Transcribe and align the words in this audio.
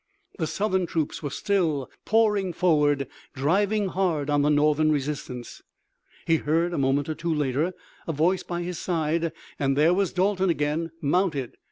The 0.39 0.47
Southern 0.47 0.87
troops 0.87 1.21
were 1.21 1.29
still 1.29 1.87
pouring 2.05 2.53
forward 2.53 3.07
driving 3.35 3.89
hard 3.89 4.31
on 4.31 4.41
the 4.41 4.49
Northern 4.49 4.91
resistance. 4.91 5.61
He 6.25 6.37
heard 6.37 6.73
a 6.73 6.79
moment 6.79 7.07
or 7.07 7.13
two 7.13 7.31
later 7.31 7.73
a 8.07 8.11
voice 8.11 8.41
by 8.41 8.63
his 8.63 8.79
side 8.79 9.31
and 9.59 9.77
there 9.77 9.93
was 9.93 10.11
Dalton 10.11 10.49
again 10.49 10.89
mounted. 11.03 11.53